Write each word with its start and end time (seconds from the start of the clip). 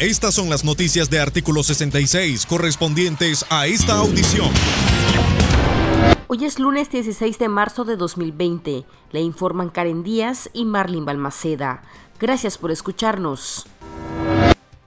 Estas 0.00 0.36
son 0.36 0.48
las 0.48 0.64
noticias 0.64 1.10
de 1.10 1.18
artículo 1.18 1.64
66 1.64 2.46
correspondientes 2.46 3.44
a 3.50 3.66
esta 3.66 3.94
audición. 3.98 4.48
Hoy 6.28 6.44
es 6.44 6.60
lunes 6.60 6.88
16 6.88 7.36
de 7.36 7.48
marzo 7.48 7.84
de 7.84 7.96
2020. 7.96 8.84
Le 9.10 9.20
informan 9.20 9.70
Karen 9.70 10.04
Díaz 10.04 10.50
y 10.52 10.66
Marlin 10.66 11.04
Balmaceda. 11.04 11.82
Gracias 12.20 12.58
por 12.58 12.70
escucharnos. 12.70 13.66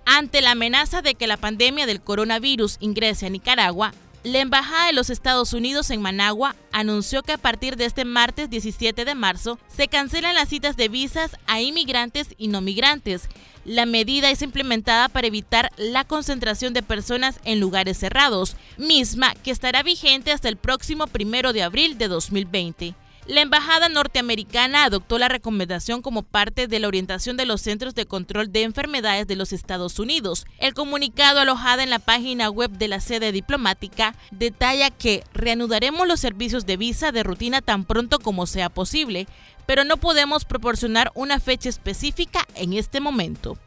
Ante 0.05 0.41
la 0.41 0.51
amenaza 0.51 1.01
de 1.01 1.15
que 1.15 1.27
la 1.27 1.35
pandemia 1.35 1.85
del 1.87 1.99
coronavirus 1.99 2.77
ingrese 2.79 3.25
a 3.25 3.29
Nicaragua, 3.29 3.91
la 4.23 4.39
Embajada 4.39 4.87
de 4.87 4.93
los 4.93 5.09
Estados 5.09 5.53
Unidos 5.53 5.89
en 5.89 6.01
Managua 6.01 6.55
anunció 6.71 7.23
que 7.23 7.31
a 7.31 7.37
partir 7.37 7.75
de 7.75 7.85
este 7.85 8.05
martes 8.05 8.49
17 8.49 9.03
de 9.03 9.15
marzo 9.15 9.57
se 9.67 9.87
cancelan 9.87 10.35
las 10.35 10.49
citas 10.49 10.77
de 10.77 10.89
visas 10.89 11.37
a 11.47 11.61
inmigrantes 11.61 12.27
y 12.37 12.47
no 12.47 12.61
migrantes. 12.61 13.29
La 13.65 13.85
medida 13.85 14.29
es 14.29 14.41
implementada 14.41 15.09
para 15.09 15.27
evitar 15.27 15.71
la 15.77 16.03
concentración 16.03 16.73
de 16.73 16.83
personas 16.83 17.39
en 17.45 17.59
lugares 17.59 17.97
cerrados, 17.97 18.55
misma 18.77 19.33
que 19.43 19.51
estará 19.51 19.81
vigente 19.81 20.31
hasta 20.31 20.49
el 20.49 20.57
próximo 20.57 21.07
primero 21.07 21.51
de 21.51 21.63
abril 21.63 21.97
de 21.97 22.07
2020. 22.07 22.95
La 23.27 23.41
embajada 23.41 23.87
norteamericana 23.87 24.83
adoptó 24.83 25.19
la 25.19 25.27
recomendación 25.27 26.01
como 26.01 26.23
parte 26.23 26.67
de 26.67 26.79
la 26.79 26.87
orientación 26.87 27.37
de 27.37 27.45
los 27.45 27.61
Centros 27.61 27.93
de 27.93 28.07
Control 28.07 28.51
de 28.51 28.63
Enfermedades 28.63 29.27
de 29.27 29.35
los 29.35 29.53
Estados 29.53 29.99
Unidos. 29.99 30.47
El 30.57 30.73
comunicado 30.73 31.39
alojado 31.39 31.81
en 31.81 31.91
la 31.91 31.99
página 31.99 32.49
web 32.49 32.71
de 32.71 32.87
la 32.87 32.99
sede 32.99 33.31
diplomática 33.31 34.15
detalla 34.31 34.89
que 34.89 35.23
reanudaremos 35.33 36.07
los 36.07 36.19
servicios 36.19 36.65
de 36.65 36.77
visa 36.77 37.11
de 37.11 37.21
rutina 37.21 37.61
tan 37.61 37.85
pronto 37.85 38.17
como 38.17 38.47
sea 38.47 38.69
posible, 38.69 39.27
pero 39.67 39.83
no 39.83 39.97
podemos 39.97 40.43
proporcionar 40.43 41.11
una 41.13 41.39
fecha 41.39 41.69
específica 41.69 42.47
en 42.55 42.73
este 42.73 43.01
momento. 43.01 43.57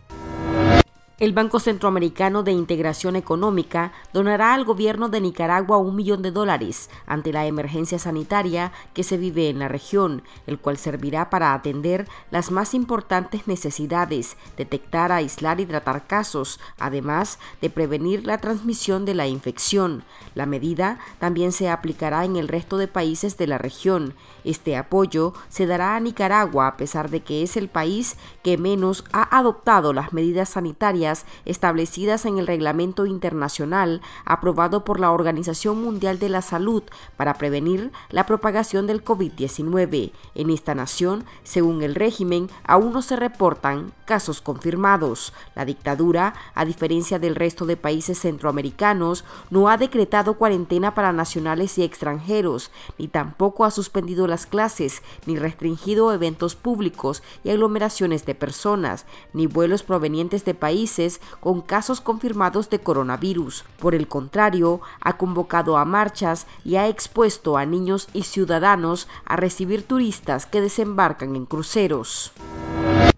El 1.20 1.32
Banco 1.32 1.60
Centroamericano 1.60 2.42
de 2.42 2.50
Integración 2.50 3.14
Económica 3.14 3.92
donará 4.12 4.52
al 4.52 4.64
gobierno 4.64 5.08
de 5.08 5.20
Nicaragua 5.20 5.78
un 5.78 5.94
millón 5.94 6.22
de 6.22 6.33
dólares 6.33 6.91
ante 7.06 7.33
la 7.33 7.47
emergencia 7.47 8.00
sanitaria 8.00 8.72
que 8.94 9.05
se 9.05 9.16
vive 9.16 9.48
en 9.48 9.61
la 9.61 9.69
región, 9.69 10.25
el 10.48 10.58
cual 10.58 10.77
servirá 10.77 11.30
para 11.30 11.55
atender 11.55 12.08
las 12.33 12.50
más 12.50 12.75
importantes 12.75 13.47
necesidades, 13.47 14.36
detectar, 14.56 15.12
aislar 15.12 15.61
y 15.61 15.66
tratar 15.66 16.08
casos, 16.08 16.58
además 16.80 17.38
de 17.60 17.70
prevenir 17.70 18.27
la 18.27 18.38
transmisión 18.38 19.05
de 19.05 19.14
la 19.14 19.28
infección. 19.28 20.03
La 20.34 20.47
medida 20.47 20.98
también 21.20 21.53
se 21.53 21.70
aplicará 21.70 22.25
en 22.25 22.34
el 22.34 22.48
resto 22.48 22.77
de 22.77 22.88
países 22.88 23.38
de 23.38 23.47
la 23.47 23.58
región. 23.58 24.14
Este 24.42 24.77
apoyo 24.77 25.33
se 25.48 25.66
dará 25.66 25.94
a 25.94 26.00
Nicaragua 26.00 26.66
a 26.66 26.77
pesar 26.77 27.08
de 27.08 27.20
que 27.20 27.44
es 27.44 27.56
el 27.56 27.69
país 27.69 28.16
que 28.42 28.58
menos 28.58 29.05
ha 29.12 29.38
adoptado 29.38 29.92
las 29.92 30.12
medidas 30.12 30.48
sanitarias 30.48 31.03
establecidas 31.44 32.24
en 32.24 32.38
el 32.38 32.47
reglamento 32.47 33.06
internacional 33.06 34.00
aprobado 34.24 34.84
por 34.84 35.00
la 35.00 35.10
Organización 35.10 35.83
Mundial 35.83 36.19
de 36.19 36.28
la 36.28 36.42
Salud 36.42 36.83
para 37.16 37.34
prevenir 37.34 37.92
la 38.10 38.27
propagación 38.27 38.86
del 38.86 39.05
COVID-19. 39.05 40.12
En 40.34 40.50
esta 40.50 40.75
nación, 40.75 41.25
según 41.42 41.82
el 41.82 41.94
régimen, 41.94 42.48
aún 42.64 42.92
no 42.92 43.02
se 43.02 43.16
reportan 43.16 43.92
casos 44.05 44.41
confirmados. 44.41 45.32
La 45.55 45.64
dictadura, 45.64 46.34
a 46.55 46.64
diferencia 46.64 47.19
del 47.19 47.34
resto 47.34 47.66
de 47.66 47.77
países 47.77 48.19
centroamericanos, 48.19 49.25
no 49.50 49.69
ha 49.69 49.77
decretado 49.77 50.34
cuarentena 50.34 50.94
para 50.94 51.12
nacionales 51.12 51.78
y 51.78 51.82
extranjeros, 51.82 52.70
ni 52.98 53.08
tampoco 53.08 53.64
ha 53.64 53.70
suspendido 53.70 54.27
las 54.27 54.47
clases, 54.47 55.02
ni 55.27 55.36
restringido 55.36 56.12
eventos 56.12 56.55
públicos 56.55 57.22
y 57.42 57.50
aglomeraciones 57.50 58.25
de 58.27 58.34
personas, 58.34 59.06
ni 59.32 59.47
vuelos 59.47 59.82
provenientes 59.82 60.44
de 60.44 60.55
países 60.55 60.94
con 61.41 61.61
casos 61.61 62.00
confirmados 62.00 62.70
de 62.70 62.78
coronavirus. 62.78 63.64
Por 63.78 63.95
el 63.95 64.06
contrario, 64.06 64.81
ha 65.00 65.17
convocado 65.17 65.77
a 65.77 65.84
marchas 65.84 66.47
y 66.64 66.77
ha 66.77 66.89
expuesto 66.89 67.56
a 67.56 67.67
niños 67.67 68.09
y 68.12 68.23
ciudadanos 68.23 69.09
a 69.25 69.37
recibir 69.37 69.83
turistas 69.83 70.47
que 70.47 70.60
desembarcan 70.60 71.37
en 71.37 71.47
cruceros. 71.47 72.33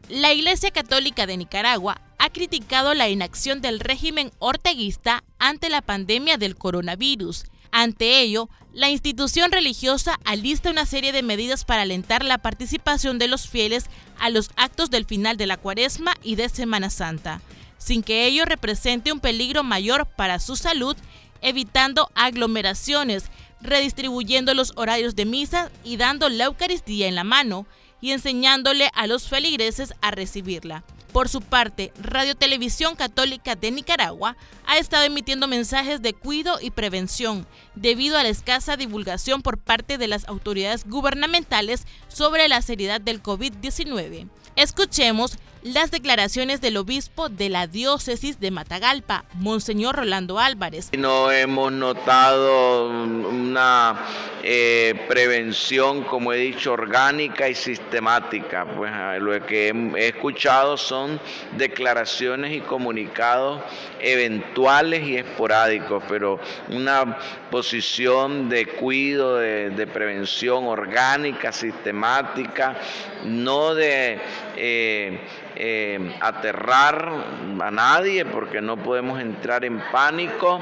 La 0.09 0.33
Iglesia 0.33 0.71
Católica 0.71 1.27
de 1.27 1.37
Nicaragua 1.37 2.01
ha 2.19 2.31
criticado 2.31 2.95
la 2.95 3.09
inacción 3.09 3.61
del 3.61 3.81
régimen 3.81 4.31
orteguista 4.39 5.25
ante 5.39 5.69
la 5.69 5.83
pandemia 5.83 6.39
del 6.39 6.57
coronavirus. 6.57 7.45
Ante 7.73 8.21
ello, 8.21 8.49
la 8.73 8.91
institución 8.91 9.53
religiosa 9.53 10.19
alista 10.25 10.71
una 10.71 10.87
serie 10.87 11.13
de 11.13 11.23
medidas 11.23 11.65
para 11.65 11.83
alentar 11.83 12.25
la 12.25 12.39
participación 12.39 13.19
de 13.19 13.29
los 13.29 13.49
fieles 13.49 13.87
a 14.19 14.31
los 14.31 14.51
actos 14.57 14.91
del 14.91 15.05
final 15.05 15.37
de 15.37 15.47
la 15.47 15.57
cuaresma 15.57 16.15
y 16.23 16.37
de 16.37 16.49
Semana 16.49 16.89
Santa 16.89 17.41
sin 17.87 18.03
que 18.03 18.27
ello 18.27 18.45
represente 18.45 19.13
un 19.13 19.21
peligro 19.21 19.63
mayor 19.63 20.07
para 20.07 20.41
su 20.41 20.57
salud, 20.57 20.97
evitando 21.41 22.11
aglomeraciones, 22.17 23.31
redistribuyendo 23.61 24.55
los 24.55 24.73
horarios 24.75 25.15
de 25.15 25.25
misa 25.25 25.71
y 25.85 25.97
dando 25.97 26.29
la 26.29 26.47
Eucaristía 26.47 27.07
en 27.07 27.15
la 27.15 27.23
mano 27.23 27.65
y 28.01 28.11
enseñándole 28.11 28.91
a 28.93 29.07
los 29.07 29.29
feligreses 29.29 29.95
a 30.01 30.11
recibirla. 30.11 30.83
Por 31.13 31.29
su 31.29 31.41
parte, 31.41 31.93
Radio 32.03 32.35
Televisión 32.35 32.97
Católica 32.97 33.55
de 33.55 33.71
Nicaragua 33.71 34.37
ha 34.67 34.79
estado 34.79 35.05
emitiendo 35.05 35.47
mensajes 35.47 36.03
de 36.03 36.13
cuidado 36.13 36.59
y 36.61 36.73
prevención 36.73 37.47
debido 37.77 38.19
a 38.19 38.25
la 38.25 38.31
escasa 38.31 38.77
divulgación 38.77 39.43
por 39.43 39.59
parte 39.59 39.97
de 39.97 40.09
las 40.09 40.27
autoridades 40.27 40.85
gubernamentales 40.85 41.87
sobre 42.09 42.49
la 42.49 42.63
seriedad 42.63 43.01
del 43.01 43.23
COVID-19. 43.23 44.29
Escuchemos 44.57 45.39
las 45.67 45.91
declaraciones 45.91 46.61
del 46.61 46.77
obispo 46.77 47.29
de 47.29 47.49
la 47.49 47.67
diócesis 47.67 48.39
de 48.39 48.53
Matagalpa, 48.53 49.25
Monseñor 49.35 49.97
Rolando 49.97 50.39
Álvarez. 50.39 50.91
No 50.97 51.33
hemos 51.33 51.73
notado 51.73 52.89
una 52.89 53.99
eh, 54.45 54.95
prevención, 55.09 56.05
como 56.05 56.33
he 56.33 56.39
dicho, 56.39 56.73
orgánica 56.73 57.49
y 57.49 57.57
sistemática. 57.57 58.65
Pues 58.65 58.93
ah, 58.95 59.17
lo 59.19 59.45
que 59.45 59.71
he 59.97 60.09
escuchado 60.09 60.77
son 60.77 61.21
declaraciones 61.57 62.55
y 62.55 62.61
comunicados 62.61 63.61
eventuales 63.99 65.05
y 65.05 65.17
esporádicos, 65.17 66.05
pero 66.09 66.39
una 66.69 67.19
posición 67.51 68.49
de 68.49 68.67
cuidado, 68.67 69.39
de, 69.39 69.87
prevención 69.93 70.67
orgánica, 70.67 71.51
sistemática, 71.51 72.77
no 73.25 73.75
de 73.75 74.19
eh, 74.57 75.21
eh, 75.57 76.17
aterrar 76.21 77.13
a 77.61 77.71
nadie 77.71 78.25
porque 78.25 78.61
no 78.61 78.77
podemos 78.77 79.21
entrar 79.21 79.65
en 79.65 79.81
pánico 79.91 80.61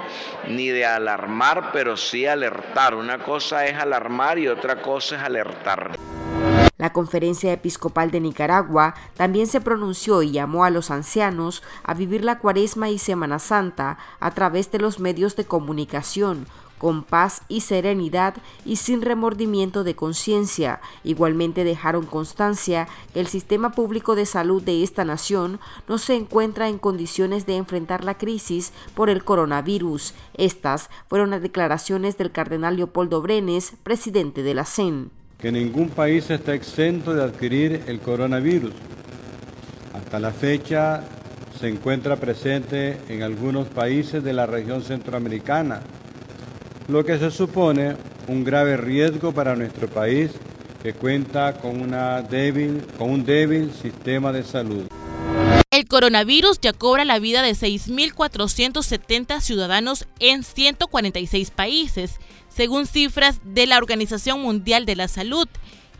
ni 0.48 0.68
de 0.68 0.86
alarmar, 0.86 1.70
pero 1.72 1.96
sí 1.96 2.26
alertar. 2.26 2.94
Una 2.94 3.18
cosa 3.18 3.66
es 3.66 3.74
alarmar 3.74 4.38
y 4.38 4.48
otra 4.48 4.80
cosa 4.80 5.16
es 5.16 5.22
alertar. 5.22 5.92
La 6.76 6.92
Conferencia 6.92 7.52
Episcopal 7.52 8.10
de 8.10 8.20
Nicaragua 8.20 8.94
también 9.16 9.46
se 9.46 9.60
pronunció 9.60 10.22
y 10.22 10.32
llamó 10.32 10.64
a 10.64 10.70
los 10.70 10.90
ancianos 10.90 11.62
a 11.84 11.94
vivir 11.94 12.24
la 12.24 12.40
Cuaresma 12.40 12.90
y 12.90 12.98
Semana 12.98 13.38
Santa 13.38 13.96
a 14.18 14.32
través 14.32 14.72
de 14.72 14.80
los 14.80 14.98
medios 14.98 15.36
de 15.36 15.44
comunicación, 15.44 16.46
con 16.84 17.02
paz 17.02 17.40
y 17.48 17.62
serenidad 17.62 18.34
y 18.66 18.76
sin 18.76 19.00
remordimiento 19.00 19.84
de 19.84 19.96
conciencia. 19.96 20.82
Igualmente 21.02 21.64
dejaron 21.64 22.04
constancia 22.04 22.88
que 23.14 23.20
el 23.20 23.26
sistema 23.26 23.72
público 23.72 24.14
de 24.14 24.26
salud 24.26 24.62
de 24.62 24.82
esta 24.82 25.02
nación 25.02 25.60
no 25.88 25.96
se 25.96 26.14
encuentra 26.14 26.68
en 26.68 26.76
condiciones 26.76 27.46
de 27.46 27.56
enfrentar 27.56 28.04
la 28.04 28.18
crisis 28.18 28.74
por 28.94 29.08
el 29.08 29.24
coronavirus. 29.24 30.12
Estas 30.34 30.90
fueron 31.08 31.30
las 31.30 31.40
declaraciones 31.40 32.18
del 32.18 32.30
cardenal 32.32 32.76
Leopoldo 32.76 33.22
Brenes, 33.22 33.72
presidente 33.82 34.42
de 34.42 34.52
la 34.52 34.66
CEN 34.66 35.10
que 35.38 35.50
ningún 35.50 35.88
país 35.88 36.28
está 36.28 36.52
exento 36.52 37.14
de 37.14 37.22
adquirir 37.22 37.84
el 37.86 38.00
coronavirus. 38.00 38.72
Hasta 39.94 40.18
la 40.18 40.32
fecha 40.32 41.02
se 41.58 41.68
encuentra 41.68 42.16
presente 42.16 42.98
en 43.08 43.22
algunos 43.22 43.68
países 43.68 44.22
de 44.22 44.34
la 44.34 44.44
región 44.44 44.82
centroamericana, 44.82 45.80
lo 46.88 47.04
que 47.04 47.18
se 47.18 47.30
supone 47.30 47.96
un 48.28 48.44
grave 48.44 48.76
riesgo 48.76 49.32
para 49.32 49.56
nuestro 49.56 49.88
país 49.88 50.30
que 50.82 50.92
cuenta 50.92 51.54
con, 51.54 51.80
una 51.80 52.22
débil, 52.22 52.84
con 52.98 53.10
un 53.10 53.24
débil 53.24 53.72
sistema 53.72 54.32
de 54.32 54.42
salud. 54.42 54.86
El 55.70 55.88
coronavirus 55.88 56.60
ya 56.60 56.72
cobra 56.72 57.04
la 57.04 57.18
vida 57.18 57.42
de 57.42 57.52
6.470 57.52 59.40
ciudadanos 59.40 60.06
en 60.20 60.44
146 60.44 61.50
países 61.50 62.20
según 62.54 62.86
cifras 62.86 63.40
de 63.44 63.66
la 63.66 63.78
Organización 63.78 64.40
Mundial 64.40 64.86
de 64.86 64.96
la 64.96 65.08
Salud. 65.08 65.48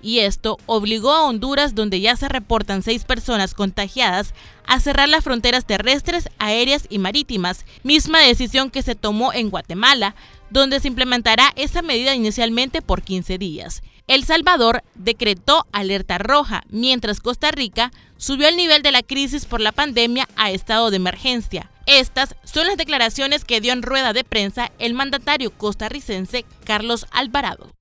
Y 0.01 0.19
esto 0.19 0.59
obligó 0.67 1.13
a 1.13 1.25
Honduras, 1.25 1.75
donde 1.75 2.01
ya 2.01 2.15
se 2.15 2.29
reportan 2.29 2.83
seis 2.83 3.05
personas 3.05 3.55
contagiadas, 3.55 4.35
a 4.67 4.79
cerrar 4.79 5.09
las 5.09 5.25
fronteras 5.25 5.65
terrestres, 5.65 6.29
aéreas 6.39 6.87
y 6.91 6.99
marítimas, 6.99 7.65
misma 7.83 8.21
decisión 8.21 8.71
que 8.71 8.83
se 8.83 8.95
tomó 8.95 9.33
en 9.33 9.49
Guatemala, 9.49 10.15
donde 10.55 10.79
se 10.79 10.87
implementará 10.87 11.53
esa 11.56 11.83
medida 11.83 12.15
inicialmente 12.15 12.81
por 12.81 13.03
15 13.03 13.39
días. 13.39 13.83
El 14.06 14.25
Salvador 14.25 14.85
decretó 14.95 15.67
alerta 15.73 16.17
roja, 16.19 16.62
mientras 16.71 17.19
Costa 17.19 17.51
Rica 17.51 17.91
subió 18.19 18.47
el 18.47 18.56
nivel 18.56 18.83
de 18.83 18.93
la 18.93 19.03
crisis 19.03 19.47
por 19.47 19.61
la 19.61 19.73
pandemia 19.73 20.29
a 20.37 20.53
estado 20.53 20.91
de 20.91 20.97
emergencia. 20.97 21.73
Estas 21.87 22.37
son 22.45 22.69
las 22.69 22.77
declaraciones 22.77 23.45
que 23.45 23.61
dio 23.61 23.73
en 23.73 23.83
rueda 23.83 24.12
de 24.12 24.23
prensa 24.23 24.71
el 24.79 24.95
mandatario 24.95 25.51
costarricense 25.51 26.45
Carlos 26.62 27.07
Alvarado. 27.11 27.73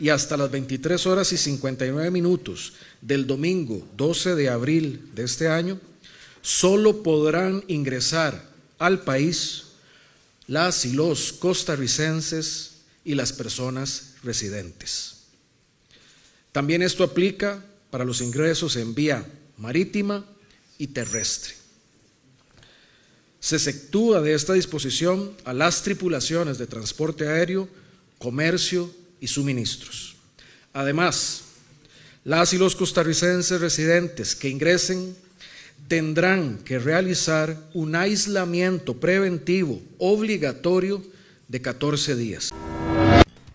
Y 0.00 0.08
hasta 0.08 0.36
las 0.36 0.50
23 0.50 1.06
horas 1.06 1.32
y 1.32 1.36
59 1.36 2.10
minutos 2.10 2.72
del 3.00 3.28
domingo 3.28 3.86
12 3.96 4.34
de 4.34 4.48
abril 4.48 5.10
de 5.14 5.22
este 5.22 5.46
año, 5.48 5.78
solo 6.42 7.04
podrán 7.04 7.62
ingresar 7.68 8.42
al 8.80 9.02
país 9.02 9.67
las 10.48 10.84
y 10.86 10.92
los 10.92 11.32
costarricenses 11.34 12.78
y 13.04 13.14
las 13.14 13.32
personas 13.32 14.14
residentes. 14.24 15.18
También 16.50 16.82
esto 16.82 17.04
aplica 17.04 17.64
para 17.90 18.04
los 18.04 18.20
ingresos 18.20 18.74
en 18.76 18.94
vía 18.94 19.24
marítima 19.58 20.24
y 20.78 20.88
terrestre. 20.88 21.54
Se 23.40 23.56
exceptúa 23.56 24.20
de 24.20 24.34
esta 24.34 24.54
disposición 24.54 25.36
a 25.44 25.52
las 25.52 25.82
tripulaciones 25.82 26.58
de 26.58 26.66
transporte 26.66 27.28
aéreo, 27.28 27.68
comercio 28.18 28.92
y 29.20 29.28
suministros. 29.28 30.16
Además, 30.72 31.42
las 32.24 32.52
y 32.52 32.58
los 32.58 32.74
costarricenses 32.74 33.60
residentes 33.60 34.34
que 34.34 34.48
ingresen 34.48 35.14
tendrán 35.86 36.58
que 36.58 36.78
realizar 36.78 37.56
un 37.74 37.94
aislamiento 37.94 39.00
preventivo 39.00 39.80
obligatorio 39.98 41.02
de 41.48 41.62
14 41.62 42.16
días. 42.16 42.52